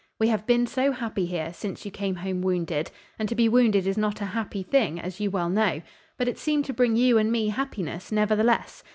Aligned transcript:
We 0.19 0.29
have 0.29 0.47
been 0.47 0.65
so 0.65 0.91
happy 0.93 1.27
here, 1.27 1.53
since 1.53 1.85
you 1.85 1.91
came 1.91 2.15
home 2.15 2.41
wounded, 2.41 2.89
and 3.19 3.29
to 3.29 3.35
be 3.35 3.47
wounded 3.47 3.85
is 3.85 3.99
not 3.99 4.19
a 4.19 4.25
happy 4.25 4.63
thing, 4.63 4.99
as 4.99 5.19
you 5.19 5.29
well 5.29 5.47
know; 5.51 5.83
but 6.17 6.27
it 6.27 6.39
seemed 6.39 6.65
to 6.65 6.73
bring 6.73 6.95
you 6.95 7.19
and 7.19 7.31
me 7.31 7.49
happiness, 7.49 8.11
nevertheless. 8.11 8.83